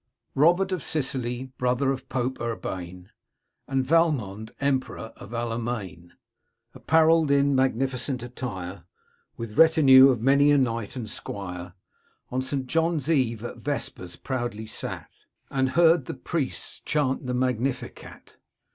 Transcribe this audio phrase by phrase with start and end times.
[0.33, 3.11] Robert of Sicily, brother of Pope Urbane
[3.67, 6.13] And Valmond, Emperor of Allemaine,
[6.73, 8.85] Apparelled in magnificent attire.
[9.37, 11.75] With retinue of many a knight and squire,
[12.31, 12.65] On St.
[12.65, 15.11] John's eve, at vespers, proudly sat
[15.51, 18.37] And heard the priests chant the Magnificat.